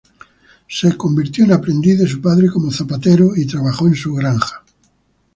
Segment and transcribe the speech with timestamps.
[0.67, 4.63] Se convirtió en aprendiz de su padre como zapatero, y trabajó en su granja.